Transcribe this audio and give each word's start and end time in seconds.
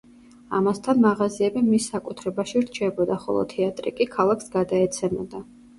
ამასთან, 0.59 1.03
მაღაზიები 1.03 1.63
მის 1.67 1.91
საკუთრებაში 1.93 2.65
რჩებოდა, 2.67 3.21
ხოლო 3.27 3.45
თეატრი 3.55 3.97
კი 4.01 4.13
ქალაქს 4.19 4.55
გადაეცემოდა. 4.59 5.49